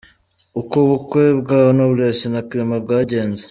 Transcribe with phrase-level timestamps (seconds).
[0.59, 3.39] Uko ubukwe bwa Knowless na Clement bwagenze.